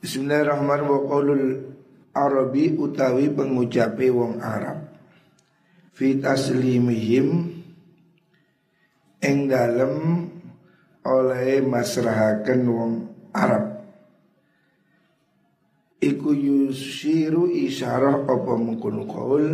[0.00, 0.96] Bismillahirrahmanirrahim.
[0.96, 1.46] Wa qaulul
[2.16, 4.88] Arabi utawi pengucape wong Arab.
[5.92, 7.52] Fi taslimihim
[9.20, 10.24] ing dalem
[11.04, 12.92] oleh masrahaken wong
[13.36, 13.84] Arab.
[16.00, 19.44] Iku yusiru isyarah apa mengkono qaul?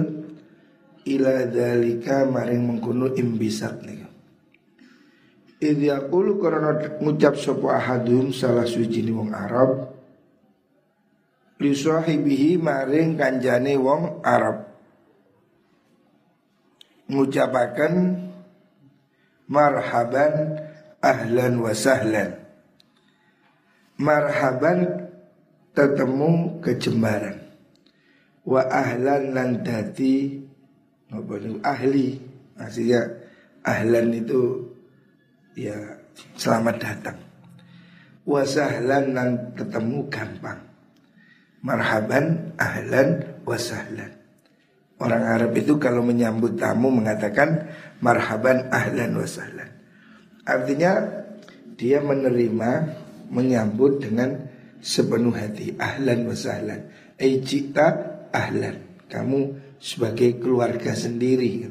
[1.10, 4.02] Ila dalika maring mengkono imbisat nih
[5.62, 9.95] Idh yaqulu karena ngucap sapa ahadum salah suci wong Arab
[11.56, 14.68] li sahibihi maring kanjane wong Arab.
[17.06, 17.94] Ngucapaken
[19.48, 20.58] marhaban
[21.00, 22.30] ahlan wa sahlan.
[23.96, 25.08] Marhaban
[25.72, 27.40] ketemu kejembaran.
[28.46, 30.38] Wa ahlan lan dadi
[31.62, 32.06] ahli
[32.54, 33.00] maksudnya
[33.64, 34.70] ahlan itu
[35.56, 35.74] ya
[36.36, 37.18] selamat datang.
[38.26, 40.75] Wa sahlan lan ketemu gampang
[41.60, 44.12] marhaban ahlan wa sahlan.
[44.96, 47.68] Orang Arab itu kalau menyambut tamu mengatakan
[48.00, 49.68] marhaban ahlan wa sahlan.
[50.48, 51.24] Artinya
[51.76, 52.70] dia menerima
[53.28, 54.48] menyambut dengan
[54.80, 55.76] sepenuh hati.
[55.76, 56.88] Ahlan wa sahlan.
[57.20, 57.44] Ai
[58.32, 58.76] ahlan.
[59.06, 59.38] Kamu
[59.78, 61.68] sebagai keluarga sendiri.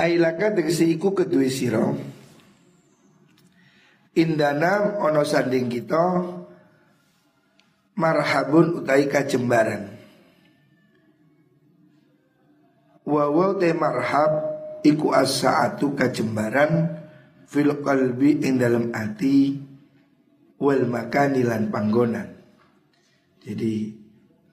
[0.00, 1.92] Ailaka tegese iku kedue sira.
[4.16, 6.04] Indana ono sanding kita
[7.96, 10.00] marhabun utai kajembaran
[13.10, 14.32] Wawaw te marhab
[14.86, 17.02] iku as-saatu kajembaran
[17.50, 19.58] fil qalbi ing dalam ati
[20.62, 22.38] wal makani lan panggonan.
[23.42, 23.90] Jadi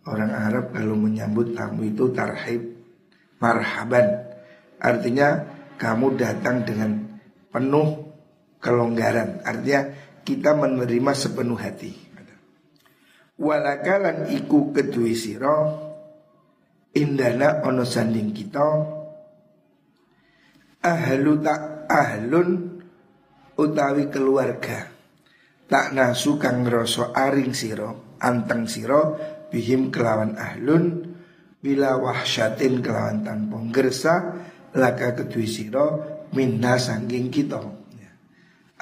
[0.10, 2.66] orang Arab kalau menyambut tamu itu tarhib
[3.38, 4.26] marhaban.
[4.82, 5.46] Artinya
[5.78, 7.20] kamu datang dengan
[7.54, 8.10] penuh
[8.58, 9.46] kelonggaran.
[9.46, 9.94] Artinya
[10.26, 12.06] kita menerima sepenuh hati.
[13.38, 15.86] Walakalan iku kedui siro
[16.98, 18.68] indana ono sanding kita
[20.81, 22.81] ahlu tak ahlun
[23.62, 24.90] utawi keluarga
[25.70, 29.14] tak nasu kang ngrasa aring siro anteng siro
[29.53, 31.14] bihim kelawan ahlun
[31.62, 34.16] bila wahsyatin kelawan tanpa gersa
[34.74, 36.02] laka kedui siro
[36.34, 37.62] minna sangging kita
[38.02, 38.12] ya.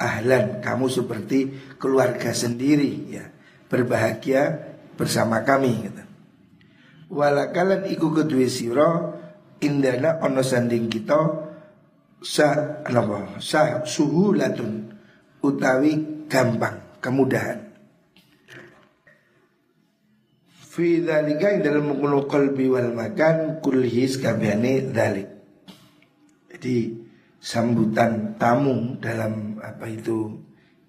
[0.00, 1.38] ahlan kamu seperti
[1.76, 3.35] keluarga sendiri ya
[3.66, 6.02] berbahagia bersama kami gitu.
[7.12, 9.14] walakalan iku kedui siro
[9.62, 11.20] indana ono sanding kita
[12.20, 14.90] sa apa sa suhulatun
[15.44, 17.62] utawi gampang, kemudahan.
[20.76, 25.28] Fi dzalika dalam mengkuno qalbi wal makan kulhis kabehane dzalik.
[26.52, 26.76] Jadi
[27.40, 30.36] sambutan tamu dalam apa itu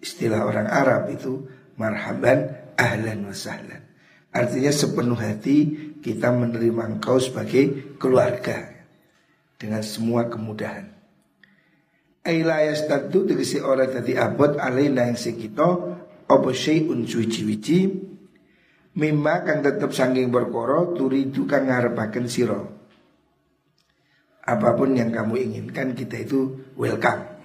[0.04, 1.48] istilah orang Arab itu
[1.80, 3.84] marhaban ahlan wa sahlan.
[4.32, 5.58] Artinya sepenuh hati
[6.00, 8.86] kita menerima engkau sebagai keluarga
[9.58, 10.98] dengan semua kemudahan.
[12.28, 15.96] Aila yastadu tegesi ora tadi abot alaina yang sekito
[16.28, 17.88] Apa syai'un suci-wici
[19.00, 22.62] Mimma kang tetep sangking berkoro Turidu kang ngarepaken siro
[24.44, 27.40] Apa pun yang kamu inginkan kita itu welcome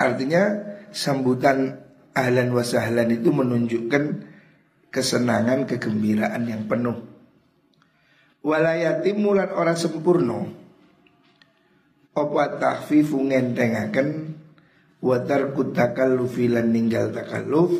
[0.00, 1.85] Artinya sambutan
[2.16, 4.24] ahlan wa sahlan itu menunjukkan
[4.88, 6.96] kesenangan, kegembiraan yang penuh.
[8.40, 10.48] Walayati mulan orang sempurna.
[12.16, 14.32] Apa tahfifu ngentengaken
[15.04, 17.76] wa tarku takallufi lan ninggal takalluf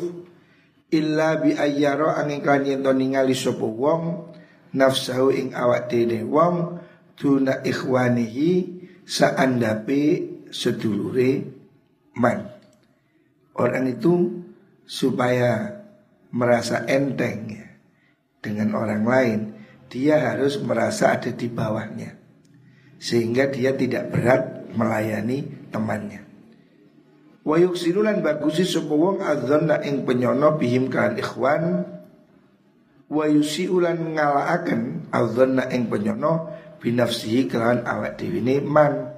[0.93, 4.31] illa bi ayyara angin kan yen to ningali sapa wong
[4.77, 6.79] nafsahu ing awak dhewe wong
[7.17, 10.03] tuna ikhwanihi saandape
[10.53, 11.43] sedulure
[12.15, 12.56] man
[13.57, 14.45] orang itu
[14.87, 15.83] supaya
[16.31, 17.67] merasa enteng ya,
[18.39, 19.39] dengan orang lain
[19.87, 22.15] dia harus merasa ada di bawahnya
[22.97, 26.25] sehingga dia tidak berat melayani temannya.
[27.47, 31.87] Wa yuksirulan bagusi sapa wong adzanna ing penyono bihim kan ikhwan
[33.07, 36.51] wa yusiulan ngalaaken adzanna ing penyono
[36.83, 39.15] binafsihi kelawan awak dhewe man.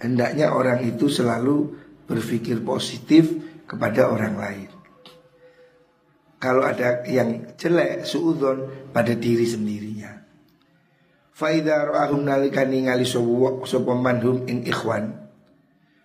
[0.00, 1.76] Hendaknya orang itu selalu
[2.08, 3.30] berpikir positif
[3.68, 4.70] kepada orang lain.
[6.40, 10.18] Kalau ada yang jelek, suudon pada diri sendirinya.
[11.38, 15.30] Faida ro'ahum nalikani ngali sopo manhum ing ikhwan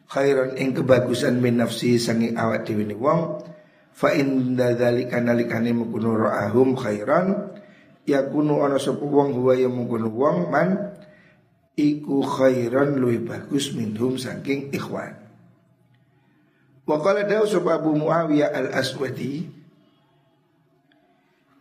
[0.05, 3.41] Khairan ing kebagusan min nafsi sangi awak dewi ni wong
[3.97, 7.49] Fa inda dhalika nalikani mukunu ro'ahum khairan
[8.05, 10.93] Yakunu ana sopo wong huwa yang mukunu wong man
[11.73, 15.22] Iku khairan luwih bagus minhum saking ikhwan
[16.83, 19.63] Wa qala dawu Abu Muawiyah al-Aswadi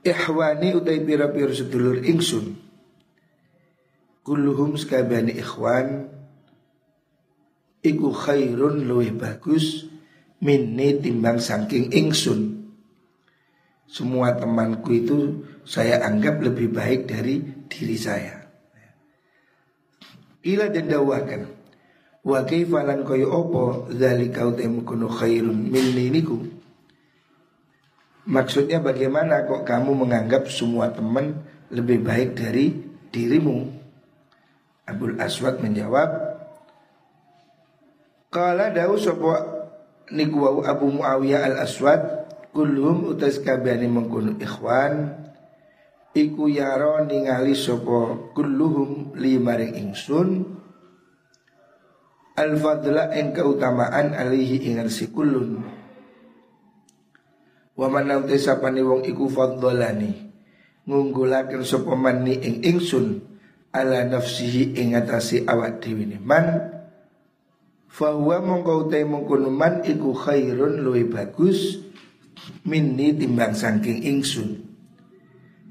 [0.02, 2.58] Ihwani utai pira-pira sedulur ingsun.
[4.26, 6.10] Kulluhum sekabani ikhwan
[7.82, 9.86] Iku khairun luwih bagus
[10.42, 12.66] Minni timbang saking ingsun.
[13.86, 15.18] Semua temanku itu
[15.62, 17.38] saya anggap lebih baik dari
[17.70, 18.42] diri saya.
[20.42, 21.61] Ila dan dawakan
[22.22, 26.38] Wa kaifalan koyo opo Zalika utai mukunu khairun minni niku
[28.22, 31.42] Maksudnya bagaimana kok kamu menganggap semua teman
[31.74, 32.70] lebih baik dari
[33.10, 33.66] dirimu?
[34.86, 36.10] Abdul Aswad menjawab,
[38.30, 39.34] Kala dawu sopo
[40.14, 42.00] niku Abu Muawiyah al Aswad
[42.54, 45.20] kulhum utas kabehane mengkono ikhwan
[46.16, 50.61] iku yaro ningali sopo kulluhum limaring ingsun
[52.38, 55.60] al fadla ing keutamaan alihi ingar si kullun
[57.72, 60.12] Wa man nauti sapane wong iku fadhalani
[60.84, 63.24] ngunggulaken sapa manni ing ingsun
[63.72, 66.68] ala nafsihi ing atase awak dhewe ne man
[67.88, 71.80] fa huwa mongko utai man iku khairun luwih bagus
[72.66, 74.50] minni timbang saking ingsun.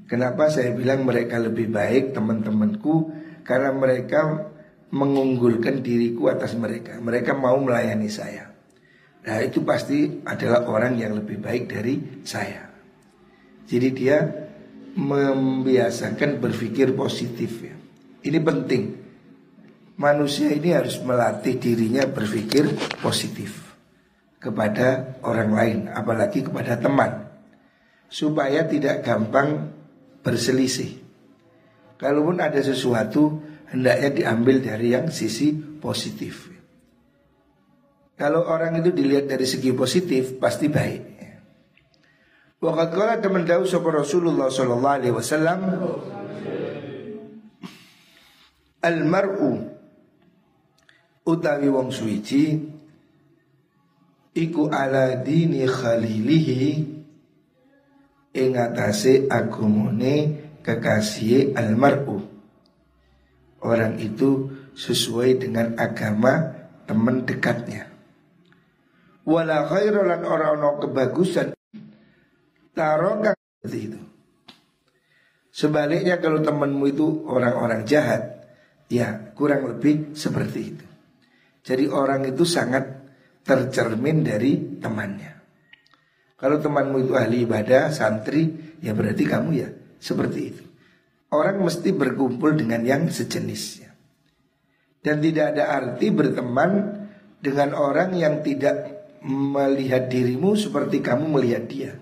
[0.08, 3.08] Kenapa saya bilang mereka lebih baik teman-temanku?
[3.48, 4.51] Karena mereka
[4.92, 7.00] mengunggulkan diriku atas mereka.
[7.00, 8.52] Mereka mau melayani saya.
[9.24, 12.68] Nah itu pasti adalah orang yang lebih baik dari saya.
[13.64, 14.18] Jadi dia
[14.92, 17.74] membiasakan berpikir positif ya.
[18.22, 18.82] Ini penting.
[19.96, 22.64] Manusia ini harus melatih dirinya berpikir
[23.04, 23.76] positif
[24.40, 27.32] Kepada orang lain Apalagi kepada teman.
[28.12, 29.72] Supaya tidak gampang
[30.20, 31.00] berselisih.
[31.96, 33.40] Kalaupun ada sesuatu
[33.72, 36.52] Hendaknya diambil dari yang sisi positif
[38.22, 41.02] kalau orang itu dilihat dari segi positif pasti baik.
[42.62, 45.60] Waqat qala teman dawu sapa Rasulullah sallallahu alaihi wasallam
[48.82, 49.62] Al mar'u
[51.26, 52.62] utawi wong suci
[54.38, 56.66] iku ala dini khalilihi
[58.38, 60.14] ing atase agamane
[60.62, 62.31] kekasih al mar'u
[63.62, 66.54] orang itu sesuai dengan agama
[66.86, 67.92] teman dekatnya
[69.22, 71.54] wala khairan orang ono kebagusan
[72.74, 74.00] taroka seperti itu.
[75.52, 78.48] Sebaliknya kalau temanmu itu orang-orang jahat,
[78.88, 80.86] ya kurang lebih seperti itu.
[81.62, 82.88] Jadi orang itu sangat
[83.44, 85.32] tercermin dari temannya.
[86.40, 88.50] Kalau temanmu itu ahli ibadah, santri,
[88.82, 89.68] ya berarti kamu ya
[90.02, 90.64] seperti itu.
[91.32, 93.96] Orang mesti berkumpul dengan yang sejenisnya.
[95.02, 97.02] Dan tidak ada arti berteman
[97.40, 101.92] dengan orang yang tidak melihat dirimu seperti kamu melihat dia.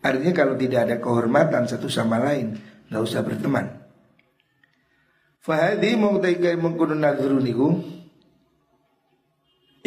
[0.00, 2.56] Artinya kalau tidak ada kehormatan satu sama lain,
[2.88, 3.82] nggak usah berteman.
[5.42, 7.96] Fahadi mau taikai mengkuno nadru niku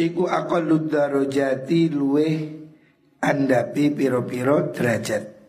[0.00, 0.24] Iku
[0.88, 2.28] darajati luwe
[3.20, 5.39] andapi piro-piro derajat.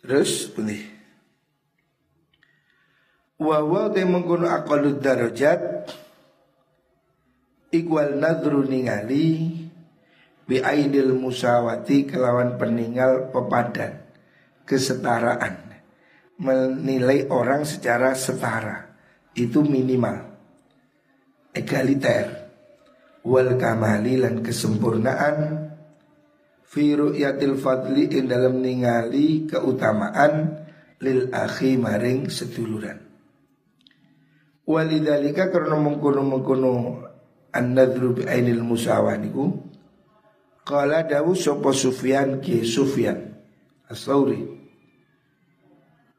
[0.00, 1.00] Terus boleh.
[3.40, 5.88] Wa wa te mengkono aqallu darajat
[7.72, 9.56] Iqwal nadru ningali
[10.44, 13.96] Bi aidil musawati kelawan peninggal pepadan
[14.68, 15.72] Kesetaraan
[16.36, 18.92] Menilai orang secara setara
[19.32, 20.20] Itu minimal
[21.56, 22.52] Egaliter
[23.24, 25.69] Wal kamali lan kesempurnaan
[26.70, 30.62] Fi ru'yatil fadli in dalam ningali keutamaan
[31.02, 33.00] Lil akhi maring seduluran.
[34.68, 37.02] Walidhalika karena mengkono-mengkono
[37.50, 39.50] An-nadru bi ainil musawah niku
[40.62, 43.18] Kala dawu sopo Sufyan ki Sufyan
[43.90, 44.38] As-Sauri.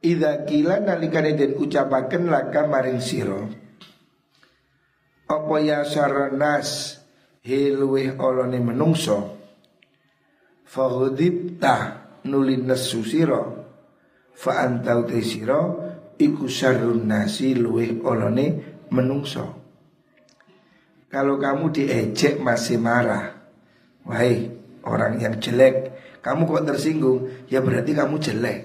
[0.04, 3.48] Ida kila nalikane den ucapaken laka maring siro
[5.32, 7.00] Apa ya saranas
[7.40, 9.41] Hilwih olone menungso
[10.72, 13.68] Fahudibta nulin nesu siro
[14.32, 19.58] Fa antau te siro Iku sarun nasi luwih olone menungso.
[21.12, 23.36] Kalau kamu diejek masih marah
[24.08, 24.48] Wahai
[24.88, 25.92] orang yang jelek
[26.24, 27.28] Kamu kok tersinggung?
[27.52, 28.60] Ya berarti kamu jelek.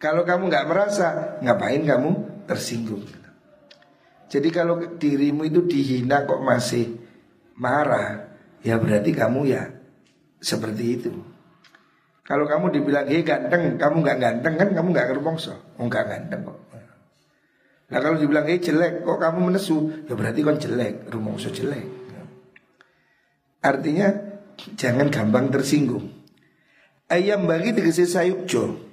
[0.00, 2.10] Kalau kamu nggak merasa Ngapain kamu
[2.48, 3.04] tersinggung?
[4.32, 6.88] Jadi kalau dirimu itu dihina kok masih
[7.60, 8.32] marah
[8.64, 9.81] Ya berarti kamu ya
[10.42, 11.10] Seperti itu.
[12.26, 16.46] Kalau kamu dibilang hei ganteng Kamu nggak ganteng kan kamu nggak kerumongso Oh nggak ganteng
[16.46, 16.58] kok.
[17.92, 20.06] Nah kalau dibilang eh jelek kok kamu menesu?
[20.08, 21.86] Ya berarti kan jelek Rumongso jelek.
[23.62, 24.10] Artinya
[24.74, 26.10] jangan gampang tersinggung.
[27.06, 28.90] Ayam bagi tegese sayukjo.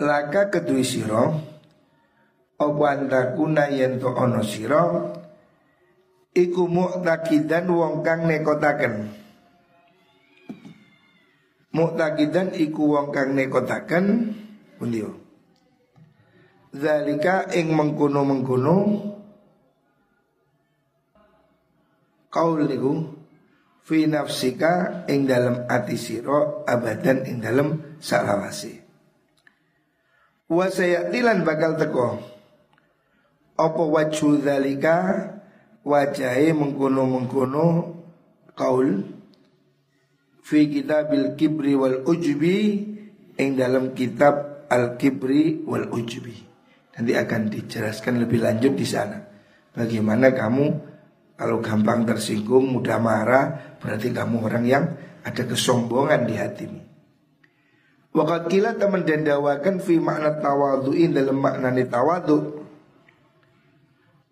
[0.00, 1.52] Laka kedui siro
[2.62, 5.10] Opo antakuna yento ono siro
[6.32, 9.12] Iku mu'takidan wong kang nekotaken.
[11.76, 14.04] Mu'takidan iku wong kang nekotaken.
[14.80, 15.20] Pundio
[16.72, 18.76] Zalika ing mengkuno-mengkuno
[22.32, 23.12] Kaul niku
[23.84, 28.82] Fi nafsika ing dalam ati siro Abadan ing dalam salawasi
[30.52, 32.20] Wa sayatilan bakal teko.
[33.56, 35.28] Apa wajhu zalika
[35.82, 37.64] Wajahe mengkuno-mengkuno
[38.54, 39.02] Kaul
[40.42, 42.58] Fi kitabil kibri wal ujbi
[43.38, 46.36] Ing dalam kitab al-kibri wal ujbi
[46.92, 49.16] Nanti akan dijelaskan lebih lanjut di sana.
[49.72, 50.92] Bagaimana kamu
[51.42, 54.84] kalau gampang tersinggung, mudah marah, berarti kamu orang yang
[55.26, 56.80] ada kesombongan di hatimu.
[58.14, 62.61] Wakat kila teman dandawakan fi makna tawadu'in dalam makna tawadu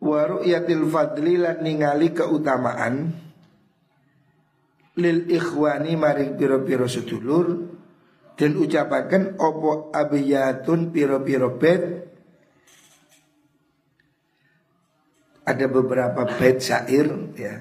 [0.00, 3.12] Wa ru'yatil fadli lan ningali keutamaan
[4.96, 7.46] Lil ikhwani maring piro-piro sedulur
[8.40, 12.10] Dan ucapakan opo abiyatun piro-piro bed
[15.50, 17.58] ada beberapa bait syair ya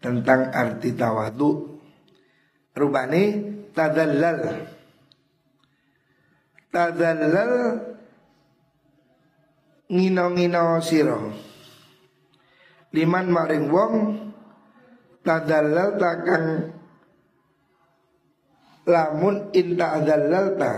[0.00, 1.76] tentang arti tawadu.
[2.76, 3.24] Rubani
[3.72, 4.68] tadallal.
[6.68, 7.52] Tadallal
[9.88, 11.32] ngino-ngino siro
[12.94, 13.94] Liman maring wong
[15.26, 16.70] tadallal takang
[18.86, 20.72] lamun inta adallal ta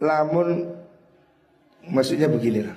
[0.00, 0.72] lamun
[1.92, 2.76] maksudnya beginilah.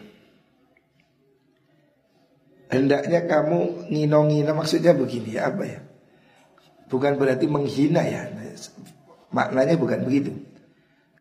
[2.70, 5.80] Hendaknya kamu ngino-ngino maksudnya begini ya apa ya?
[6.90, 8.30] Bukan berarti menghina ya
[9.30, 10.34] Maknanya bukan begitu.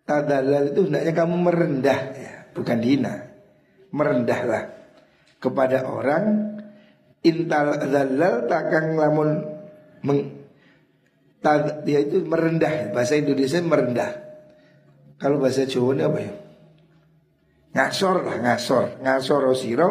[0.08, 3.28] Tadalal itu hendaknya kamu merendah ya Bukan hina.
[3.92, 4.72] Merendahlah
[5.40, 6.47] Kepada orang
[7.28, 9.44] Intal dalal takang lamun
[10.00, 10.20] meng,
[11.84, 12.96] Dia itu merendah.
[12.96, 14.12] Bahasa Indonesia merendah.
[15.20, 16.32] Kalau bahasa Jawa ini apa ya?
[17.76, 18.84] Ngasor lah ngasor.
[19.04, 19.88] Ngasor siro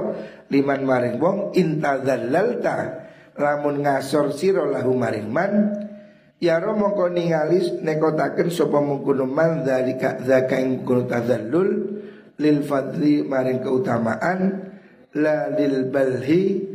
[0.50, 5.51] liman maring wong intadallalta lamun ngasor sira lahu maring man
[6.41, 11.06] ya ro mongko ningali nekotaken sapa mungkono man dzalika zaka ing kuno
[12.38, 14.39] lil fadli maring keutamaan
[15.17, 16.67] la lil balhi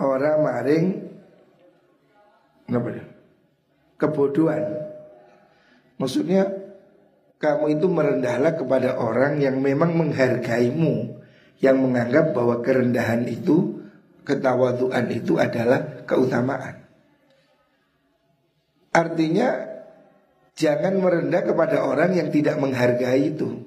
[0.00, 0.86] ora maring
[2.68, 2.90] napa
[3.96, 4.64] kebodohan
[5.96, 6.50] maksudnya
[7.36, 11.16] kamu itu merendahlah kepada orang yang memang menghargaimu
[11.60, 13.80] yang menganggap bahwa kerendahan itu,
[14.28, 16.84] ketawaduan itu adalah keutamaan.
[18.92, 19.48] Artinya
[20.56, 23.64] jangan merendah kepada orang yang tidak menghargai itu.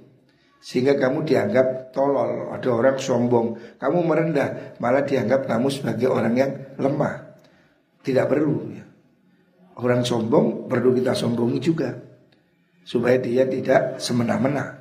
[0.59, 3.79] Sehingga kamu dianggap tolol, ada orang sombong.
[3.79, 7.39] Kamu merendah, malah dianggap kamu sebagai orang yang lemah.
[8.03, 8.83] Tidak perlu ya.
[9.79, 11.95] Orang sombong perlu kita sombongi juga
[12.83, 14.79] Supaya dia tidak semena-mena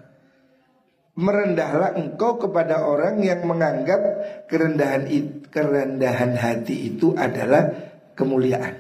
[1.19, 4.01] merendahlah engkau kepada orang yang menganggap
[4.47, 5.11] kerendahan
[5.51, 7.75] kerendahan hati itu adalah
[8.15, 8.79] kemuliaan.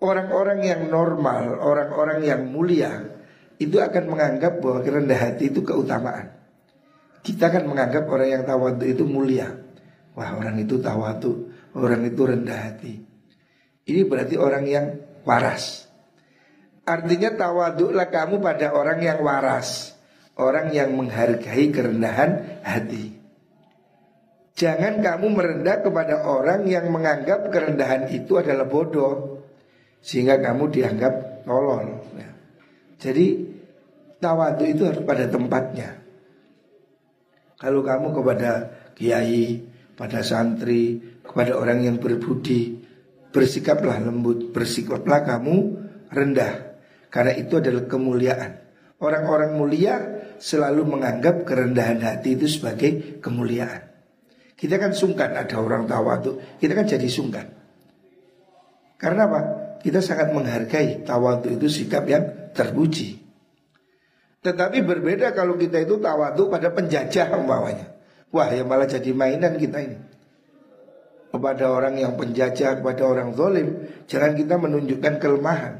[0.00, 3.13] Orang-orang yang normal, orang-orang yang mulia
[3.58, 6.34] itu akan menganggap bahwa kerendah hati itu keutamaan.
[7.24, 9.48] Kita kan menganggap orang yang tawadu itu mulia.
[10.14, 12.94] Wah orang itu tawadu, orang itu rendah hati.
[13.84, 14.86] Ini berarti orang yang
[15.26, 15.88] waras.
[16.84, 19.94] Artinya tawaduklah kamu pada orang yang waras
[20.38, 23.14] orang yang menghargai kerendahan hati.
[24.54, 29.42] Jangan kamu merendah kepada orang yang menganggap kerendahan itu adalah bodoh
[29.98, 32.06] sehingga kamu dianggap tolol.
[32.14, 32.30] Ya.
[32.98, 33.26] Jadi
[34.22, 36.00] tawadu itu harus pada tempatnya.
[37.58, 38.50] Kalau kamu kepada
[38.96, 39.62] kiai,
[39.94, 42.82] pada santri, kepada orang yang berbudi,
[43.30, 45.56] bersikaplah lembut, bersikaplah kamu
[46.10, 46.78] rendah
[47.10, 48.52] karena itu adalah kemuliaan.
[48.98, 49.94] Orang-orang mulia
[50.38, 53.90] selalu menganggap kerendahan hati itu sebagai kemuliaan.
[54.54, 57.46] Kita kan sungkan ada orang tawadu, kita kan jadi sungkan.
[58.98, 59.63] Karena apa?
[59.84, 62.24] Kita sangat menghargai tawadu itu sikap yang
[62.56, 63.20] terpuji.
[64.40, 67.92] Tetapi berbeda kalau kita itu tawadu pada penjajah umpamanya.
[68.32, 69.98] Wah ya malah jadi mainan kita ini.
[71.28, 75.74] Kepada orang yang penjajah, kepada orang zalim, jangan kita menunjukkan kelemahan.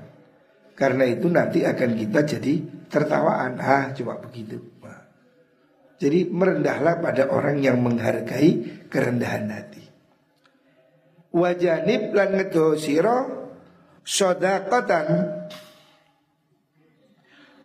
[0.76, 2.54] Karena itu nanti akan kita jadi
[2.90, 3.56] tertawaan.
[3.62, 4.74] Ah, cuma begitu.
[6.04, 9.84] Jadi merendahlah pada orang yang menghargai kerendahan hati.
[11.32, 13.43] Wajanib lan ngedo sira
[14.04, 15.08] sedekatan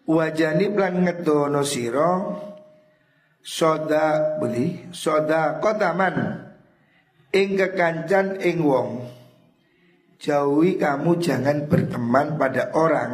[0.10, 2.34] Wajanib lan ngedono sira.
[3.46, 4.89] Soda beli.
[4.89, 6.50] Soda kotaman
[7.29, 9.05] ing kekancan ing wong.
[10.19, 13.12] Jauhi kamu jangan berteman pada orang.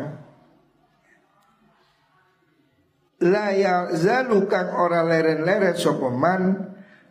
[3.28, 3.52] La
[3.92, 6.42] zalu kang ora leren-leren sopeman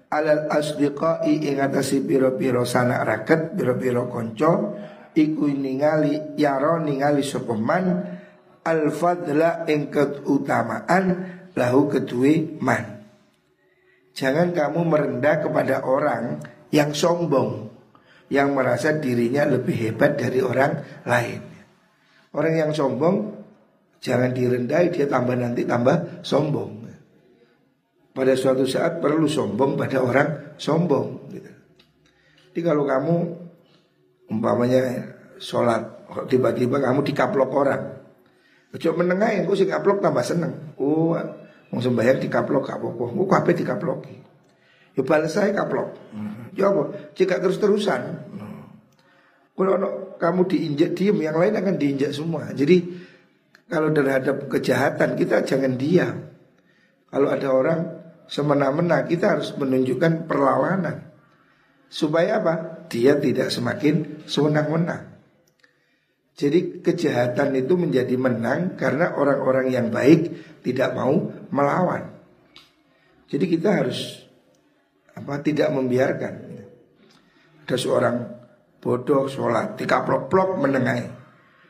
[0.09, 4.53] alal asdiqai ing atasi piro-piro sanak raket piro-piro konco
[5.15, 8.03] iku ningali yaro ningali sopeman
[8.67, 9.89] al fadla ing
[11.55, 13.07] lahu kedue man.
[14.15, 16.39] Jangan kamu merendah kepada orang
[16.71, 17.67] yang sombong
[18.31, 21.43] Yang merasa dirinya lebih hebat dari orang lain.
[22.35, 23.45] Orang yang sombong
[24.05, 26.85] Jangan direndahi dia tambah nanti tambah sombong.
[28.15, 31.53] Pada suatu saat perlu sombong pada orang sombong gitu.
[32.53, 33.15] Jadi kalau kamu
[34.35, 35.83] Umpamanya sholat
[36.27, 37.83] Tiba-tiba kamu dikaplok orang
[38.75, 41.15] Coba menengah yang sih kaplok tambah seneng Oh
[41.75, 43.05] Mau sembahyang dikaplok gak apa-apa.
[43.11, 44.15] Mau kabeh dikaploki.
[44.95, 45.91] Ya balas saya kaplok.
[46.55, 47.11] Ya apa?
[47.19, 48.31] Jika terus-terusan.
[49.55, 52.55] Kalau no, kamu diinjak diem, yang lain akan diinjak semua.
[52.55, 52.79] Jadi
[53.67, 56.31] kalau terhadap kejahatan kita jangan diam.
[57.11, 57.81] Kalau ada orang
[58.31, 61.11] semena-mena kita harus menunjukkan perlawanan.
[61.91, 62.55] Supaya apa?
[62.89, 65.15] Dia tidak semakin sewenang-wenang.
[66.35, 70.35] Jadi kejahatan itu menjadi menang karena orang-orang yang baik
[70.67, 72.11] tidak mau melawan.
[73.31, 74.27] Jadi kita harus
[75.15, 76.35] apa tidak membiarkan.
[77.65, 78.17] Ada seorang
[78.83, 81.07] bodoh sholat dikaplok-plok menengai.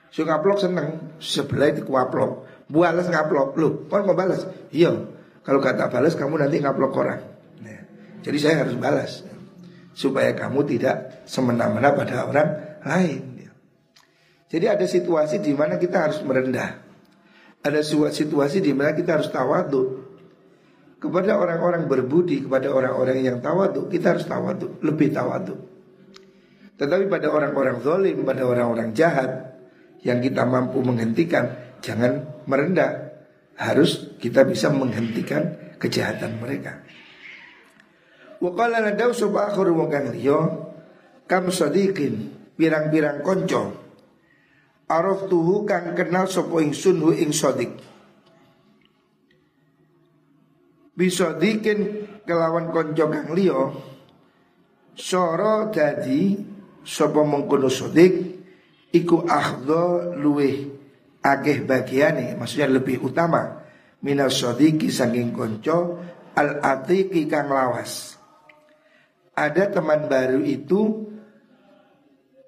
[0.08, 2.46] Si kaplok seneng sebelah itu kuaplok.
[2.70, 4.48] Balas ngaplok lu, kau mau balas?
[4.72, 5.12] Iya.
[5.44, 7.20] Kalau kata balas kamu nanti ngaplok orang.
[7.60, 7.80] Nah,
[8.24, 9.33] jadi saya harus balas
[9.94, 12.48] supaya kamu tidak semena-mena pada orang
[12.82, 13.34] lain.
[14.54, 16.78] Jadi ada situasi di mana kita harus merendah.
[17.64, 20.04] Ada situasi di mana kita harus tawadu.
[21.00, 25.58] Kepada orang-orang berbudi, kepada orang-orang yang tawadu, kita harus tawadu, lebih tawadu.
[26.76, 29.58] Tetapi pada orang-orang zalim, pada orang-orang jahat
[30.04, 33.16] yang kita mampu menghentikan, jangan merendah.
[33.58, 36.83] Harus kita bisa menghentikan kejahatan mereka.
[38.40, 39.86] Wa qala nadaw subakhiru wa
[41.24, 43.84] kam sadiqin pirang-pirang konco.
[44.84, 47.72] Araf tuhu kang kenal sopo ingsun hu ing sodik
[50.92, 53.62] Bisa dikin kelawan konco kang liyo
[54.92, 56.36] Soro dadi
[56.84, 58.12] sopo mengkono sodik
[58.92, 60.68] Iku akhdo luweh
[61.24, 63.64] ageh bagiane Maksudnya lebih utama
[64.04, 65.96] Minal sodiki saking konco
[66.36, 68.20] Al atiki kang lawas
[69.34, 71.10] Ada teman baru itu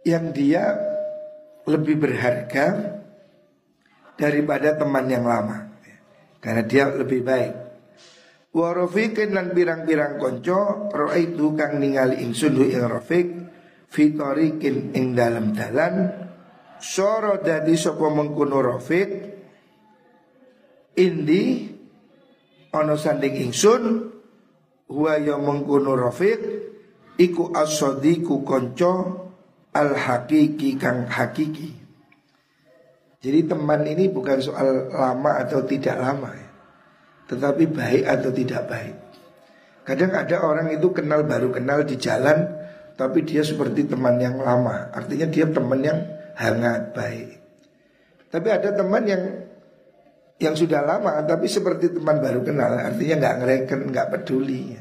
[0.06, 0.64] Yang dia
[1.66, 2.96] lebih berharga
[4.14, 5.66] daripada teman yang lama.
[6.38, 7.54] Karena dia lebih baik.
[8.56, 13.28] Wa rafiqin lan pirang-pirang konco itu kang ningali ingsun hu ing rafiq
[13.92, 16.08] fitorikin ing dalam dalan
[16.80, 19.10] soro dadi sapa mengkono rafiq
[20.96, 21.68] indi
[22.72, 23.82] ana sanding ingsun
[24.88, 26.40] huwa ya mengkono rafiq
[27.16, 28.92] iku as-sadiqu konco
[29.72, 31.72] al hakiki kang hakiki.
[33.20, 36.48] Jadi teman ini bukan soal lama atau tidak lama ya.
[37.26, 38.96] Tetapi baik atau tidak baik.
[39.82, 42.46] Kadang ada orang itu kenal baru kenal di jalan
[42.94, 44.94] tapi dia seperti teman yang lama.
[44.94, 45.98] Artinya dia teman yang
[46.38, 47.42] hangat baik.
[48.30, 49.22] Tapi ada teman yang
[50.36, 54.76] yang sudah lama tapi seperti teman baru kenal artinya nggak ngereken nggak peduli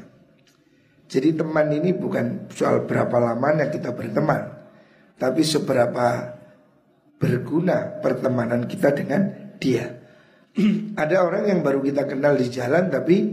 [1.06, 4.56] jadi teman ini bukan soal berapa lamanya kita berteman
[5.16, 6.36] tapi seberapa
[7.16, 9.96] berguna pertemanan kita dengan dia.
[11.02, 13.32] Ada orang yang baru kita kenal di jalan tapi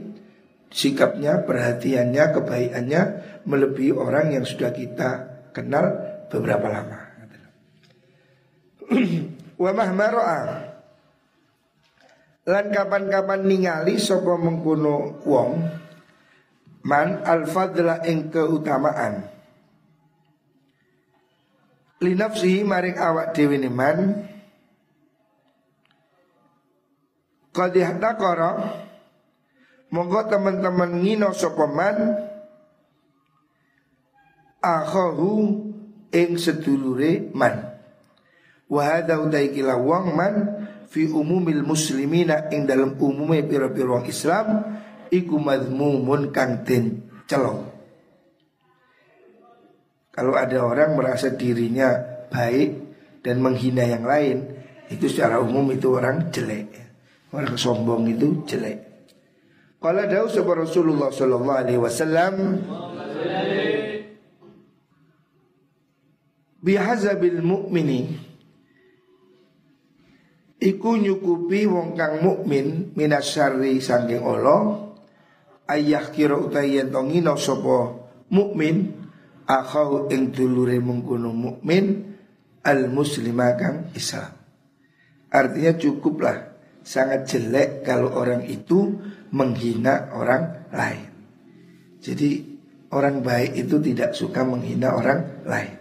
[0.71, 3.01] sikapnya, perhatiannya, kebaikannya
[3.43, 5.09] melebihi orang yang sudah kita
[5.51, 5.85] kenal
[6.31, 6.99] beberapa lama.
[9.63, 10.71] Wa mahmaro'a
[12.43, 15.63] Lan kapan-kapan ningali sapa mengkono wong
[16.83, 19.31] man al-fadla ing keutamaan.
[22.03, 24.27] Linafsihi maring awak dewi man.
[27.53, 28.51] Qad ihtaqara
[29.93, 32.17] Monggo teman-teman ngino sopaman
[34.57, 35.61] Akhahu
[36.09, 37.77] ing sedulure man.
[38.65, 40.35] Wahada utai kila wong man
[40.89, 44.61] Fi umumil muslimina ing dalam umumnya pira-pira Islam
[45.13, 47.69] Iku madmumun kang den celok
[50.13, 51.89] Kalau ada orang merasa dirinya
[52.29, 52.69] baik
[53.25, 54.45] dan menghina yang lain,
[54.93, 56.69] itu secara umum itu orang jelek.
[57.33, 59.09] Orang sombong itu jelek.
[59.81, 62.33] Kalau dawu sahabat Rasulullah sallallahu alaihi wasallam
[66.61, 68.15] bihazabil mu'mini
[70.63, 74.92] iku nyukupi wong kang mukmin minasyari sangking Allah
[75.69, 77.95] ayah kira utai yen ngino sapa
[78.33, 79.03] mukmin
[79.47, 82.15] akhau ing dulure mengkono mukmin
[82.63, 84.31] al muslimah kang Islam.
[85.33, 86.37] Artinya cukuplah
[86.83, 88.99] sangat jelek kalau orang itu
[89.33, 91.09] menghina orang lain.
[92.03, 92.29] Jadi
[92.93, 95.73] orang baik itu tidak suka menghina orang lain.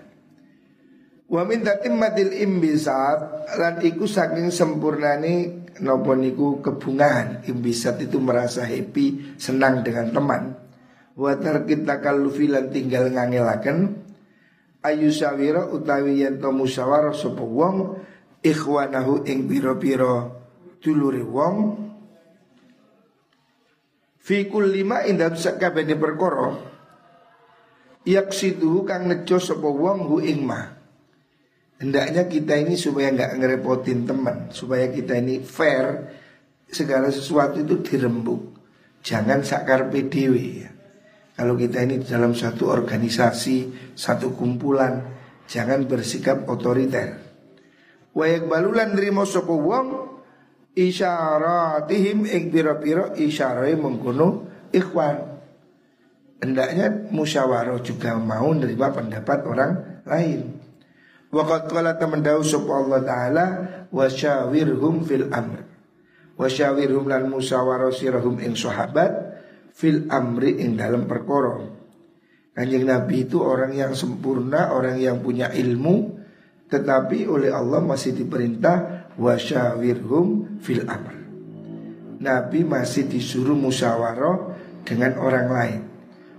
[1.33, 7.43] Wa min tatimmatil imbisat lan iku saking sempurnane napa niku kebungahan.
[7.45, 10.43] Imbisat itu merasa happy, senang dengan teman.
[11.19, 14.03] Wa tarkit takallufi lan tinggal ngangelaken
[14.83, 18.03] ayu sawira utawi yen to musyawarah sapa wong
[18.43, 20.35] ikhwanahu ing pira-pira
[20.83, 21.57] dulure wong
[24.19, 26.59] fi kulli ma indam sakabene perkara
[28.03, 30.82] yaksidu kang nejo sapa wong hu ing ma
[31.83, 36.15] hendaknya kita ini supaya nggak ngerepotin teman supaya kita ini fair
[36.71, 38.55] segala sesuatu itu dirembuk
[39.03, 40.73] jangan sakar PDW ya
[41.33, 45.01] kalau kita ini dalam satu organisasi, satu kumpulan,
[45.49, 47.19] jangan bersikap otoriter.
[48.15, 49.87] Wayak balulan nerimo sopo wong
[50.77, 55.41] isyaratihim ing pira-pira isyarai mengkono ikhwan.
[56.39, 59.73] Hendaknya musyawarah juga mau menerima pendapat orang
[60.07, 60.62] lain.
[61.33, 63.45] Waqat qala tamandau sapa Allah taala
[63.89, 65.65] wasyawirhum fil amr.
[66.37, 69.41] Wasyawirhum lan musyawarah sirahum ing sahabat
[69.73, 71.73] fil amri ing dalam perkara.
[72.53, 76.21] Kanjeng Nabi itu orang yang sempurna, orang yang punya ilmu,
[76.69, 81.17] tetapi oleh Allah masih diperintah wasyawirhum fil amr.
[82.21, 84.53] Nabi masih disuruh musyawarah
[84.85, 85.81] dengan orang lain.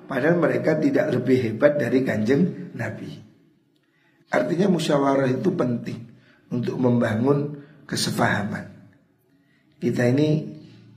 [0.05, 3.22] Padahal mereka tidak lebih hebat dari kanjeng Nabi.
[4.33, 6.09] Artinya musyawarah itu penting
[6.49, 8.73] untuk membangun kesepahaman.
[9.77, 10.41] Kita ini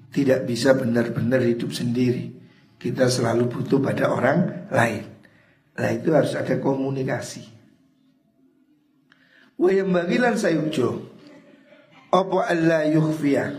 [0.08, 2.32] tidak bisa benar-benar hidup sendiri.
[2.80, 5.04] Kita selalu butuh pada orang lain.
[5.76, 7.44] Nah itu harus ada komunikasi.
[9.60, 11.04] Wa yang bagilan sayujo.
[12.08, 13.52] Apa Allah yukhfiya.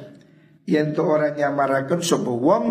[0.66, 2.66] Yang tu orang nyamarakan sopa wong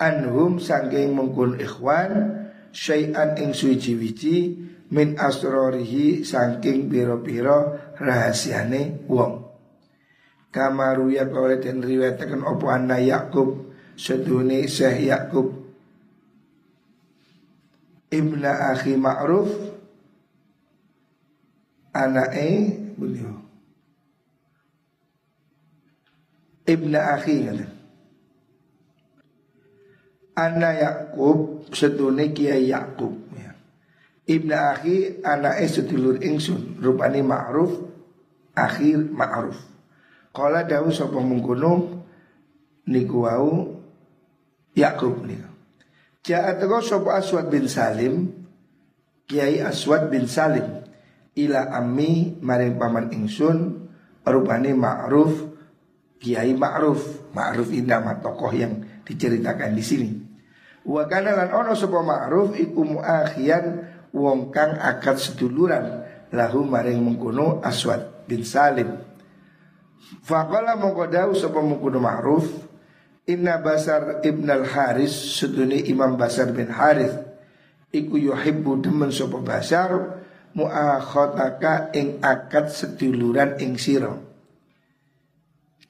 [0.00, 2.40] anhum sangking mengkun ikhwan
[2.72, 4.56] syai'an ing suci-wici
[4.90, 9.46] min asrorihi sangking biro-biro rahasiane wong.
[10.50, 15.46] Kamaru ya oleh dan riwayatkan opo anna Yakub seduni Syekh Yakub
[18.10, 19.50] Ibna Akhi Ma'ruf
[22.34, 22.50] E
[22.98, 23.34] beliau
[26.66, 27.66] Ibna Akhi kata
[30.34, 33.49] Anna Yakub seduni Kiai Yakub ya.
[34.30, 36.78] Ibna Akhi E sedulur ingsun.
[36.78, 37.82] Rupani Ma'ruf
[38.54, 39.58] Akhir Ma'ruf.
[40.30, 42.06] Kala dawu sapa mengkono
[42.86, 43.74] niku wau
[44.78, 45.50] Yakub niku.
[46.22, 48.30] Ja'at sapa Aswad bin Salim
[49.26, 50.86] Kiai Aswad bin Salim
[51.34, 53.88] ila ammi maring paman ingsun
[54.22, 55.50] rupane ma'ruf
[56.22, 57.32] Kiai Ma'ruf.
[57.34, 60.10] Ma'ruf ini nama tokoh yang diceritakan di sini.
[60.86, 67.62] Wa kana lan ono sapa Ma'ruf iku muakhian wong kang akad seduluran lahu maring mengkono
[67.62, 69.10] Aswad bin Salim.
[70.20, 71.06] Faqala mongko
[71.38, 72.46] sapa mungkudu ma'ruf
[73.30, 77.14] Inna Basar Ibn al-Haris Suduni Imam Basar bin Harith
[77.94, 80.18] Iku yuhibbu demen sapa Basar
[80.50, 84.18] Mu'akhotaka ing akad seduluran ing siro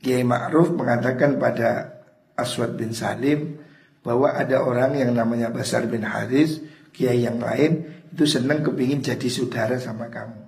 [0.05, 2.05] Kiai Ma'ruf mengatakan pada
[2.37, 3.57] Aswad bin Salim
[4.05, 6.61] Bahwa ada orang yang namanya Basar bin Haris
[6.93, 10.39] Kiai yang lain itu senang kepingin jadi saudara sama kamu.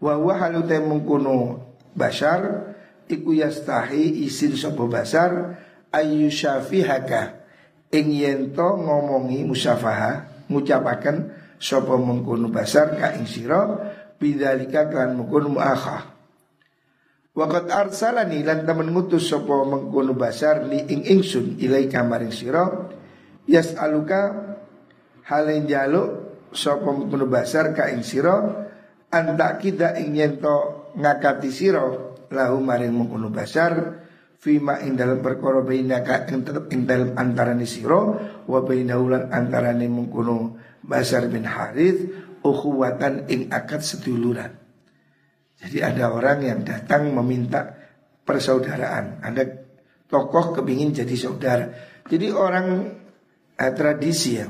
[0.00, 2.74] Wa wa halu mengkuno Basar
[3.10, 5.58] iku yastahi isin sapa basar
[5.90, 7.42] ayu syafihaka.
[7.90, 13.66] Ing yen to ngomongi musyafaha ngucapaken sapa mengkono basar ka ing sira
[14.20, 16.14] bidzalika kan mengkono muakha.
[17.34, 22.92] Waqat arsalani lan temen ngutus sapa mengkono basar li ing ingsun ilaika maring sira
[23.48, 24.54] yas'aluka
[25.24, 28.66] halen jaluk sapa mengkono basar ka ing sira
[29.08, 31.84] antak kita ing yen to ngakati sira
[32.28, 34.04] lahu maring mengkono basar
[34.38, 38.00] fima ing dalam perkara bainaka ing tetep ing dalam antarané sira
[38.46, 42.08] wa bainaulan antarané mengkono Basar bin Harith
[42.40, 44.56] ukhuwatan ing akad seduluran.
[45.58, 47.76] Jadi ada orang yang datang meminta
[48.24, 49.20] persaudaraan.
[49.20, 49.42] Ada
[50.06, 51.66] tokoh kepingin jadi saudara.
[52.06, 52.66] Jadi orang
[53.58, 54.48] eh, tradisi ya.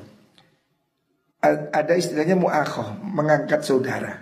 [1.44, 4.18] Ada istilahnya muakhoh, mengangkat saudara.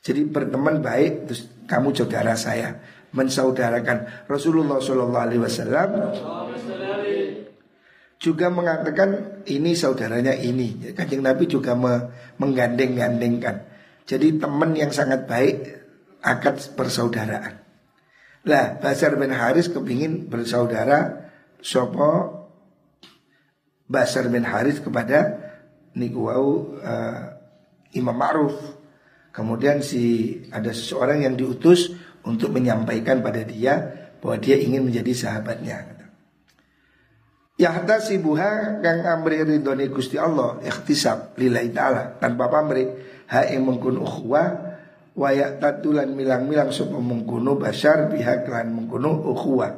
[0.00, 2.80] Jadi berteman baik, terus kamu saudara saya,
[3.12, 5.88] mensaudarakan Rasulullah Shallallahu Alaihi Wasallam
[8.18, 10.92] juga mengatakan ini saudaranya ini.
[10.92, 11.78] Kanjeng Nabi juga
[12.36, 13.62] menggandeng-gandengkan.
[14.08, 15.78] Jadi teman yang sangat baik
[16.20, 17.62] akad persaudaraan.
[18.48, 21.30] Lah Basar bin Haris kepingin bersaudara
[21.62, 22.34] Sopo
[23.86, 25.47] Basar bin Haris kepada
[25.98, 27.20] Nikuwau uh,
[27.92, 28.78] Imam Ma'ruf
[29.38, 31.94] Kemudian si ada seseorang yang diutus
[32.26, 33.86] untuk menyampaikan pada dia
[34.18, 35.94] bahwa dia ingin menjadi sahabatnya.
[37.54, 42.82] Yahta si buha kang amri ridhoni Gusti Allah ikhtisab lillahi ta'ala tanpa pamri
[43.30, 44.42] ha ing mengkun ukhwa
[45.14, 49.74] wa tatulan milang-milang sapa mengkono basar biha kelan mengkono ukhwa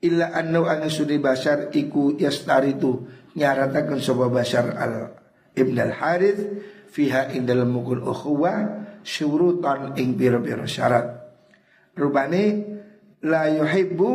[0.00, 3.04] illa annu an sudi basar iku yastaritu
[3.36, 5.15] nyarataken sapa basar al
[5.56, 6.40] ibn al harith
[6.92, 11.06] fiha ing dalam mengkun ukhwa syurutan ing pira-pira syarat.
[11.96, 12.44] Rubane
[13.24, 14.10] la yuhibbu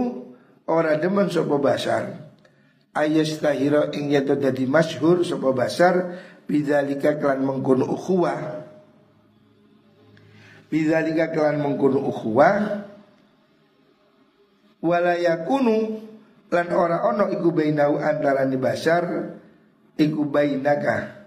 [0.69, 2.31] ora demen sapa basar.
[2.91, 8.67] Ayastahira ing yato dadi masyhur sapa basar bidzalika kelan mengkono ukhuwah.
[10.69, 12.85] Bidzalika kelan mengkono ukhuwah
[14.81, 16.01] wala yakunu
[16.49, 18.01] lan ora ono iku bainau
[18.49, 19.37] ni basar
[19.95, 21.20] iku bainaka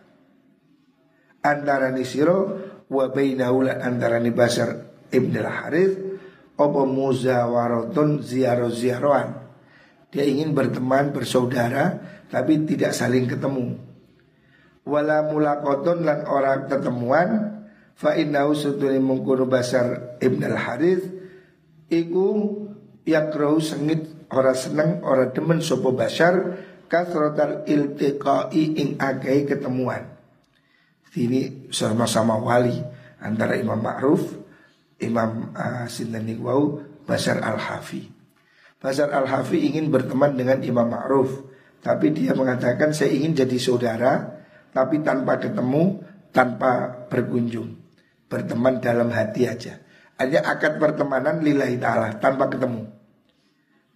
[1.92, 2.38] ni siro
[2.88, 5.94] wa bainahu lan ni basar ibn al-harith
[6.56, 9.44] apa muzawaratun ziarah ziarahan
[10.14, 11.98] dia ingin berteman, bersaudara
[12.30, 13.74] Tapi tidak saling ketemu.
[14.86, 17.28] Wala mulakoton lan orang ketemuan
[17.98, 21.04] Fa innahu sutuni mungkunu basar Ibn al-Harith
[21.90, 22.26] Iku
[23.02, 30.13] yakrau sengit Ora seneng, ora demen sopo basar Kasrotal iltiqai ing agai ketemuan
[31.14, 32.74] Ini sama-sama wali
[33.22, 34.34] Antara Imam Ma'ruf
[34.98, 36.26] Imam uh, Sinten
[37.04, 38.08] Basar al-Hafi.
[38.80, 41.46] Basar Al-Hafi ingin berteman dengan Imam Ma'ruf
[41.78, 44.42] Tapi dia mengatakan saya ingin jadi saudara
[44.74, 46.02] Tapi tanpa ketemu,
[46.34, 47.78] tanpa berkunjung.
[48.26, 49.78] Berteman dalam hati aja.
[50.18, 52.90] Hanya akad pertemanan lillahi ta'ala Tanpa ketemu.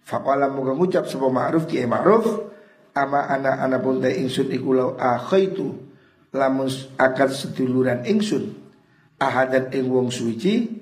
[0.07, 2.47] Faqala muka ngucap sebuah ma'ruf Kiai ma'ruf
[2.95, 5.88] Ama anak-anak pun ingsun ikulau akhaitu
[6.29, 8.53] Lamus akad seduluran ingsun
[9.17, 10.79] Ahadan ing wong suci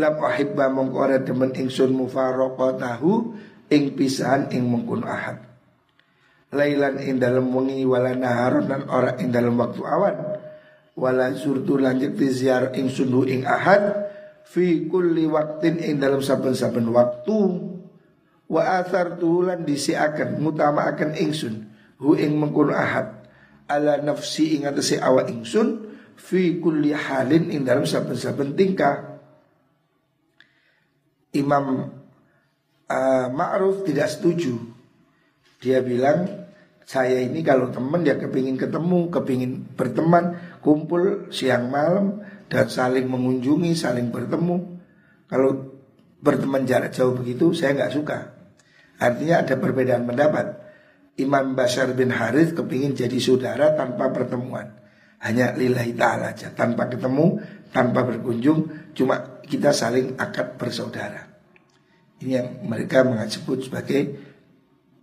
[0.00, 3.36] Lam ahibba mongkore demen ingsun mufaroqatahu
[3.68, 5.44] ing pisahan ing mengkun ahad.
[6.56, 10.16] Lailan ing dalam wengi wala naharon dan ora ing dalam waktu awan.
[10.96, 14.08] Wala surtu lanjut di ziar ing sundu ing ahad
[14.48, 17.40] fi kulli waktin ing dalam saben-saben waktu.
[18.48, 21.68] Wa athar tulan disiakan mutama akan ingsun
[22.00, 23.19] hu ing mengkun ahad
[23.70, 25.86] ala nafsi ing atase awa ingsun
[26.18, 29.22] fi kulli halin ing dalam saben-saben tingkah
[31.30, 31.86] Imam
[32.90, 34.58] uh, Ma'ruf tidak setuju.
[35.62, 36.26] Dia bilang
[36.82, 42.18] saya ini kalau teman dia kepingin ketemu, kepingin berteman, kumpul siang malam
[42.50, 44.82] dan saling mengunjungi, saling bertemu.
[45.30, 45.78] Kalau
[46.18, 48.18] berteman jarak jauh begitu saya nggak suka.
[48.98, 50.58] Artinya ada perbedaan pendapat.
[51.20, 54.80] Imam Bashar bin Harith kepingin jadi saudara tanpa pertemuan.
[55.20, 56.48] Hanya lillahi ta'ala aja.
[56.56, 58.92] Tanpa ketemu, tanpa berkunjung.
[58.96, 61.28] Cuma kita saling akad bersaudara.
[62.20, 64.00] Ini yang mereka sebut sebagai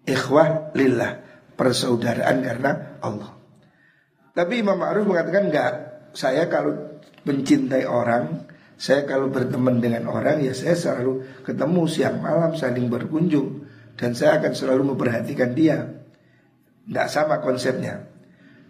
[0.06, 1.22] ikhwah lillah,
[1.58, 3.38] persaudaraan karena Allah.
[4.38, 5.74] Tapi Imam Ma'ruf mengatakan enggak,
[6.14, 8.46] saya kalau mencintai orang,
[8.78, 13.66] saya kalau berteman dengan orang ya saya selalu ketemu siang malam saling berkunjung
[13.98, 15.97] dan saya akan selalu memperhatikan dia.
[16.88, 18.08] Tidak sama konsepnya.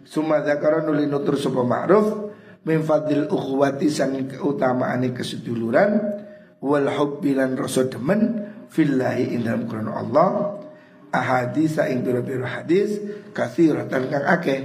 [0.02, 2.34] Suma zakara nuli nutur sapa ma'ruf
[2.66, 6.18] min fadil ukhwati sang keutamaan keseduluran
[6.58, 10.58] wal hubbi lan rasa demen fillahi ing dalam Quran Allah.
[11.08, 13.00] Ahadis ing biro-biro hadis
[13.32, 14.60] kathiratan kang akeh.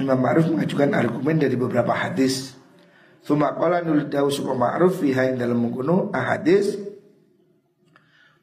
[0.00, 2.56] Imam Ma'ruf mengajukan argumen dari beberapa hadis.
[3.20, 6.76] Suma qala nul dawu suka ma'ruf fiha dalam mengkuno ahadis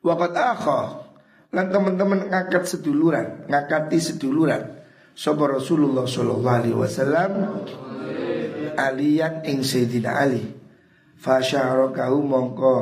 [0.02, 1.01] Waqat akha
[1.52, 4.80] Lan teman-teman ngakat seduluran Ngakati seduluran.
[5.12, 7.32] Sopo Rasulullah Sallallahu Alaihi Wasallam?
[8.80, 10.48] Aliyan ing Sayyidina Ali.
[11.20, 12.76] Fasyarakahu mongko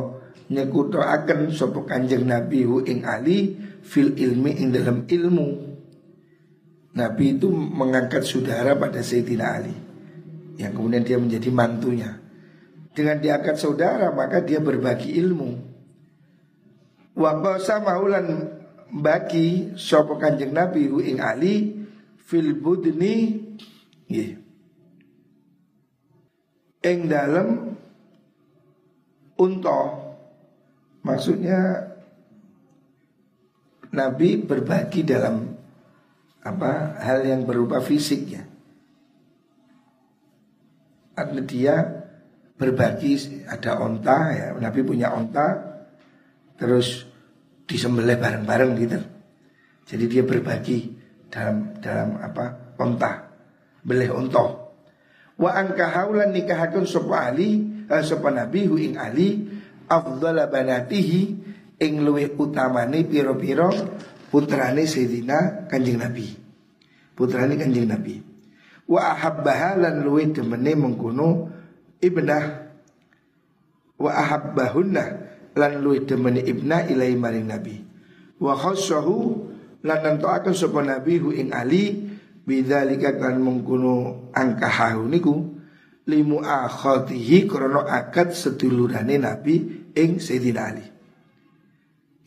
[0.53, 5.49] nyekuto akan sopo kanjeng Nabi hu ing Ali fil ilmi ing dalam ilmu.
[6.93, 9.75] Nabi itu mengangkat saudara pada Sayyidina Ali
[10.61, 12.11] Yang kemudian dia menjadi mantunya.
[12.93, 15.49] Dengan diangkat saudara maka dia berbagi ilmu.
[17.17, 18.58] Waqasa maulan
[18.89, 21.85] bagi Sopo kanjeng Nabi hu ing Ali
[22.17, 23.37] Fil budni
[24.09, 24.37] yeah.
[26.85, 27.75] Ing dalam
[29.39, 29.81] Unto
[30.99, 31.89] Maksudnya
[33.89, 35.57] Nabi berbagi dalam
[36.45, 38.43] apa hal yang berupa fisik ya.
[41.17, 41.75] Artinya dia
[42.55, 45.47] berbagi ada onta ya, Nabi punya onta
[46.59, 47.08] terus
[47.69, 48.99] disembelih bareng-bareng gitu.
[49.85, 50.89] Jadi dia berbagi
[51.29, 53.29] dalam dalam apa onta,
[53.85, 54.45] beleh onto.
[55.39, 59.45] Wa angkahaulan nikahakun sopa Ali, eh, sopa Nabi hu ing Ali
[59.85, 61.21] afdhala banatihi
[61.79, 63.71] ing luwih utamane piro-piro
[64.33, 66.27] putrane Sayyidina Kanjeng Nabi.
[67.15, 68.19] Putrane Kanjeng Nabi.
[68.89, 71.49] Wa ahabbaha lan luwe demene mengkono
[72.01, 72.45] ibnah
[73.99, 75.05] wa ahabbahunna
[75.55, 77.75] lan luwe demene ibna ilai maring Nabi.
[78.39, 79.17] Wa khassahu
[79.85, 82.09] lan nentokaken sapa Nabi hu ing Ali
[82.43, 85.35] bidzalika kan mengkono angkahahu niku
[86.09, 89.55] limu akhatihi krono akad sedulurane Nabi
[89.93, 90.85] ing Sayyidina Ali.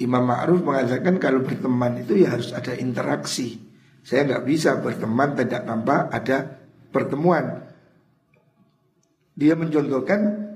[0.02, 3.58] Imam Ma'ruf mengatakan kalau berteman itu ya harus ada interaksi.
[4.02, 6.58] Saya nggak bisa berteman tidak tanpa ada
[6.90, 7.70] pertemuan.
[9.38, 10.51] Dia mencontohkan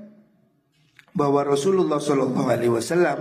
[1.17, 3.19] bahwa Rasulullah Shallallahu Alaihi Wasallam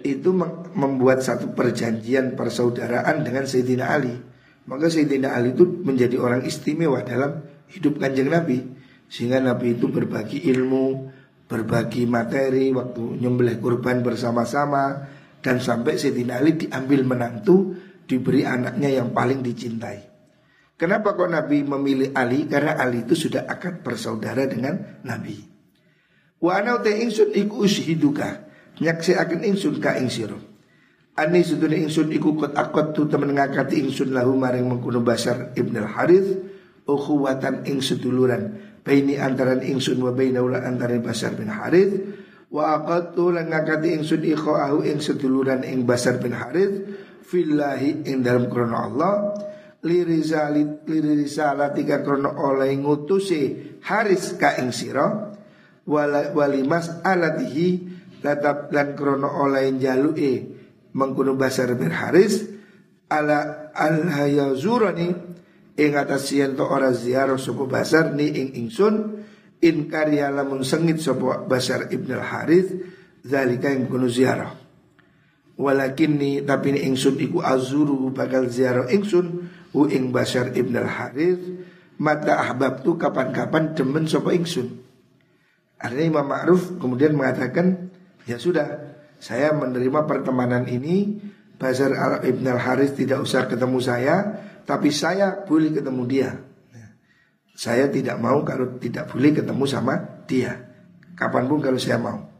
[0.00, 0.32] itu
[0.72, 4.16] membuat satu perjanjian persaudaraan dengan Sayyidina Ali.
[4.64, 8.64] Maka Sayyidina Ali itu menjadi orang istimewa dalam hidup kanjeng Nabi.
[9.12, 11.12] Sehingga Nabi itu berbagi ilmu,
[11.44, 15.04] berbagi materi waktu nyembelih kurban bersama-sama
[15.44, 17.76] dan sampai Sayyidina Ali diambil menantu
[18.08, 20.08] diberi anaknya yang paling dicintai.
[20.80, 22.48] Kenapa kok Nabi memilih Ali?
[22.48, 25.57] Karena Ali itu sudah akad bersaudara dengan Nabi.
[26.38, 28.46] Wa ana te ingsun iku ushiduka
[28.78, 30.38] nyaksi akan ingsun ka ing sira.
[31.18, 35.74] Ani sudune ingsun iku kot akot tu temen ngakati ingsun lahu maring mengkuno basar Ibn
[35.82, 36.28] al-Harith
[36.88, 41.92] ukhuwatan ing seduluran baini antaran ingsun wa baina ula antaran Basar bin Harith
[42.48, 46.88] wa aqadtu lan ngakati ingsun ahu ing seduluran ing Basar bin Harith
[47.28, 49.14] fillahi ing dalam krana Allah
[49.84, 54.72] lirizali lirisalati krana oleh ngutusi Haris ka ing
[55.88, 57.88] walimas alatihi
[58.20, 60.52] tetap lan krana oleh jaluke
[60.92, 62.44] mengkuno Basar bin Haris
[63.08, 65.08] ala al hayazurani
[65.78, 69.24] ing atas to ora ziarah sapa basar ni ing ingsun
[69.62, 72.74] in karya lamun sengit sapa basar ibn al harith
[73.22, 74.52] zalika ing kuno ziarah.
[75.58, 79.26] Walakin ni tapi ni ingsun iku azuru bakal ziarah ingsun
[79.74, 81.42] u ing basar ibn al harith
[81.98, 84.87] mata ahbab tu kapan-kapan demen sapa ingsun
[85.78, 87.90] artinya Imam Ma'ruf kemudian mengatakan
[88.26, 91.18] ya sudah saya menerima pertemanan ini
[91.58, 94.16] Basar al Ibn al Harith tidak usah ketemu saya
[94.62, 96.30] tapi saya boleh ketemu dia.
[97.58, 100.54] Saya tidak mau kalau tidak boleh ketemu sama dia.
[101.18, 102.30] Kapan pun kalau saya mau.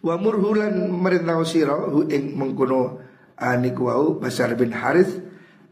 [0.00, 3.04] Wa murhulan merintah sira hu ing mengkono
[3.36, 5.20] aniku wau Basar bin Harith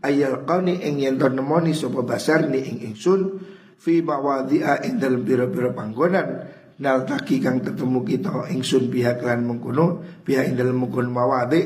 [0.05, 3.41] ayal qani ing yen nemoni sapa Basar ni ing ingsun
[3.83, 6.47] fi mawadhi'a ing dalem pira-pira panggonan.
[6.83, 11.63] Nal taki kang ketemu kita ingsun pihak lan mengkono pihak ing dalem mengkono mawadhi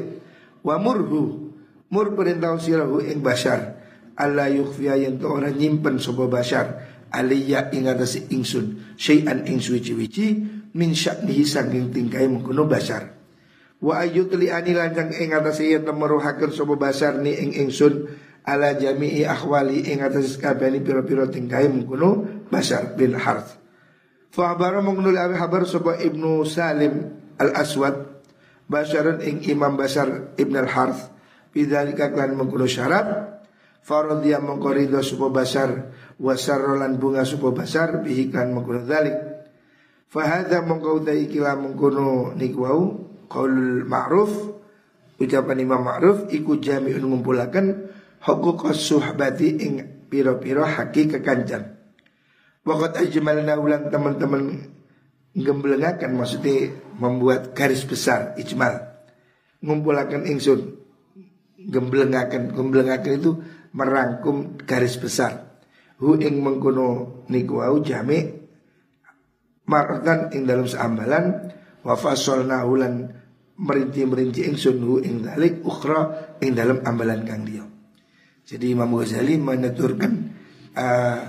[0.61, 1.47] wa murhu
[1.87, 3.79] Mur perintah sirahu ing bashar
[4.19, 6.83] Allah yukhfiya yang tu orang nyimpen sopa bashar
[7.15, 10.27] Aliyah ing atas ingsun Syai'an ing suwici-wici
[10.75, 13.15] Min syaknihi sangking tingkai mengkuno bashar
[13.79, 18.11] Wa ayu teli ani lanjang ing atas iya temeruhakan sopa bashar ni ing ingsun
[18.47, 23.59] Ala jami'i akhwali ing atas kabani piro-piro tingkai mengkuno bashar bin Harth.
[24.31, 27.11] Fa'abara mengkuno li habar sopa ibnu Salim
[27.43, 28.17] al-Aswad
[28.67, 31.11] Basharun ing imam basar ibn al-Harth.
[31.55, 33.41] Bidzalika klan mengkuno syarat
[33.81, 39.17] Faradhiya mengkorido supo basar Wasarrolan bunga supo basar Bihi klan mengkuno dhalik
[40.13, 44.53] Fahadha mengkau kila mengkuno nikwau Qaulul ma'ruf
[45.17, 47.67] Ucapan imam ma'ruf Iku jami'un ngumpulakan
[48.27, 49.75] Hukuk suhbati ing
[50.11, 51.79] Piro-piro haki kekancan
[52.67, 54.67] Wakat ajmalna ulang teman-teman
[55.39, 58.83] Gemblengakan maksudnya Membuat garis besar Ijmal.
[59.63, 60.77] Ngumpulakan ingsun
[61.67, 63.33] gemblengaken gemblengaken itu
[63.75, 65.59] merangkum garis besar.
[65.99, 68.21] Hu ing mengkono niku au jami
[69.67, 71.51] marotan ing dalam seambalan
[71.83, 73.11] wa fasolna ulan
[73.57, 77.65] merinci merinci ing sunhu ing dalik ukhra ing dalam ambalan kang dia
[78.47, 80.13] Jadi Imam Ghazali menuturkan
[80.79, 81.21] uh,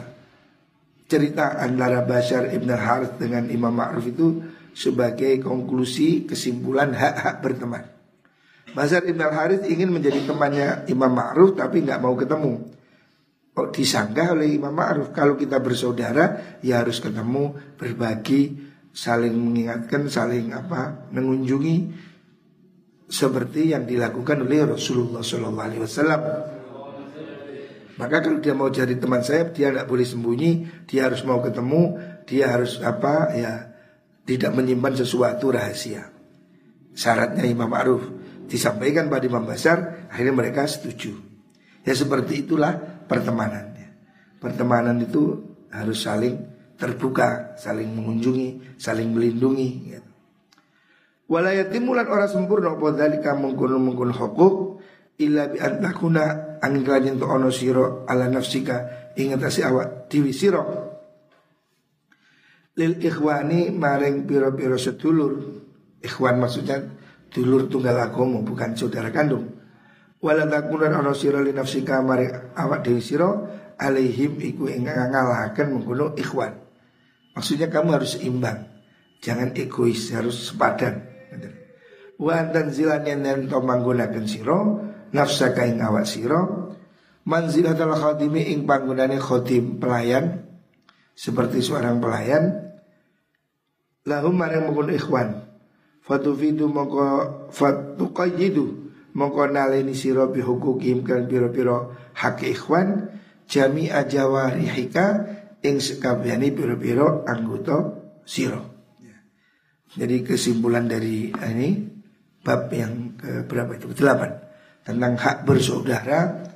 [1.09, 4.45] cerita antara Bashar Ibn Harith dengan Imam Ma'ruf itu
[4.78, 7.89] sebagai konklusi kesimpulan hak-hak berteman.
[8.78, 12.78] Bashar Ibn Harith ingin menjadi temannya Imam Ma'ruf tapi nggak mau ketemu.
[13.57, 18.53] Kok disanggah oleh Imam Ma'ruf Kalau kita bersaudara ya harus ketemu Berbagi
[18.93, 21.78] Saling mengingatkan Saling apa mengunjungi
[23.09, 26.57] Seperti yang dilakukan oleh Rasulullah SAW
[27.98, 31.98] Maka kalau dia mau jadi teman saya Dia tidak boleh sembunyi Dia harus mau ketemu
[32.30, 33.74] Dia harus apa ya
[34.22, 36.14] Tidak menyimpan sesuatu rahasia
[36.93, 38.06] Syaratnya Imam Ma'ruf
[38.45, 41.28] Disampaikan pada Imam Besar Akhirnya mereka setuju
[41.88, 42.76] Ya seperti itulah
[43.08, 43.88] pertemanannya.
[44.43, 46.36] Pertemanan itu harus saling
[46.76, 49.95] terbuka, saling mengunjungi, saling melindungi.
[49.95, 50.12] Gitu.
[51.32, 54.84] Walayatimulan orang sempurna apa dalika mengkono hukuk
[55.24, 60.64] illa bi antakuna angin to ono siro ala nafsika ingatasi awak diwi siro
[62.78, 65.34] lil ikhwani maring piro-piro sedulur
[66.01, 66.84] ikhwan maksudnya
[67.34, 69.58] dulur tunggal agomo bukan saudara kandung
[70.18, 72.26] Wala takunan ana sira li nafsika mari
[72.58, 73.30] awak dhewe sira
[73.78, 76.58] alaihim iku ingkang ngalahaken mengkono ikhwan.
[77.38, 78.66] Maksudnya kamu harus imbang.
[79.22, 81.05] Jangan egois, harus sepadan.
[82.18, 84.58] Wa antan zilan yang to manggunaken sira
[85.12, 86.41] nafsaka ing awak sira
[87.28, 90.47] manzilatul khadimi ing panggonane khadim pelayan
[91.12, 92.72] seperti seorang pelayan
[94.08, 95.43] lahum marang mengkono ikhwan
[96.08, 97.03] fatufidu moko
[97.51, 103.12] fatuqayyidu mongko naleni sira bi hukukim kan pira-pira hak ikhwan
[103.49, 105.05] jami ajawarihika
[105.66, 108.62] ing sekabehane pira-pira anggota sira.
[109.01, 109.18] Ya.
[109.99, 111.70] Jadi kesimpulan dari ini
[112.45, 113.18] bab yang
[113.49, 113.91] berapa itu?
[113.97, 114.47] Delapan
[114.88, 116.48] tentang hak bersaudara.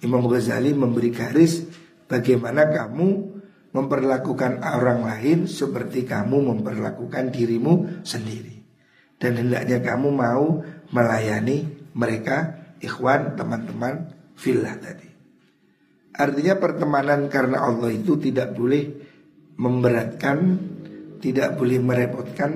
[0.00, 1.64] Imam Ghazali memberi garis
[2.08, 3.08] bagaimana kamu
[3.76, 8.64] memperlakukan orang lain seperti kamu memperlakukan dirimu sendiri.
[9.20, 15.08] Dan hendaknya kamu mau melayani mereka ikhwan teman-teman filah tadi.
[16.14, 18.84] Artinya pertemanan karena Allah itu tidak boleh
[19.58, 20.38] memberatkan,
[21.18, 22.52] tidak boleh merepotkan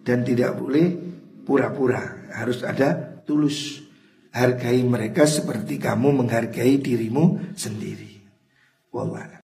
[0.00, 0.96] dan tidak boleh
[1.44, 2.30] pura-pura.
[2.32, 3.89] Harus ada tulus.
[4.30, 8.22] Hargai mereka seperti kamu menghargai dirimu sendiri.
[8.94, 9.30] Wallah.